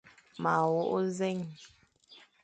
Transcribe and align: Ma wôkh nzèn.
Ma 0.41 0.53
wôkh 0.71 0.97
nzèn. 1.07 1.39